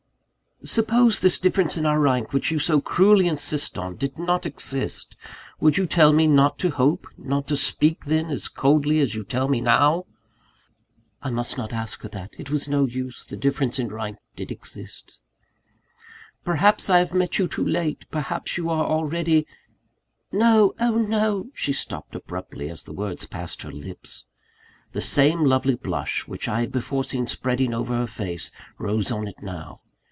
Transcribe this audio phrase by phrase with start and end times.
[0.63, 5.15] "Suppose this difference in rank, which you so cruelly insist on, did not exist,
[5.59, 9.23] would you tell me not to hope, not to speak then, as coldly as you
[9.23, 10.05] tell me now?"
[11.23, 14.51] I must not ask her that it was no use the difference in rank did
[14.51, 15.17] exist.
[16.43, 18.05] "Perhaps I have met you too late?
[18.11, 19.47] perhaps you are already"
[20.45, 20.75] "No!
[20.79, 24.25] oh, no!" she stopped abruptly, as the words passed her lips.
[24.91, 29.27] The same lovely blush which I had before seen spreading over her face, rose on
[29.27, 29.81] it now.